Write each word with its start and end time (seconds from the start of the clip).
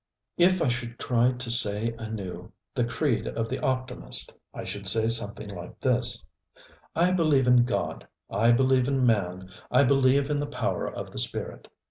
If 0.39 0.63
I 0.63 0.67
should 0.67 0.97
try 0.97 1.31
to 1.33 1.51
say 1.51 1.93
anew 1.99 2.51
the 2.73 2.83
creed 2.83 3.27
of 3.27 3.49
the 3.49 3.59
optimist, 3.59 4.33
I 4.51 4.63
should 4.63 4.87
say 4.87 5.07
something 5.09 5.47
like 5.47 5.79
this: 5.79 6.25
ŌĆ£I 6.95 7.15
believe 7.15 7.45
in 7.45 7.65
God, 7.65 8.07
I 8.27 8.51
believe 8.51 8.87
in 8.87 9.05
man, 9.05 9.51
I 9.69 9.83
believe 9.83 10.31
in 10.31 10.39
the 10.39 10.47
power 10.47 10.87
of 10.91 11.11
the 11.11 11.19
spirit. 11.19 11.67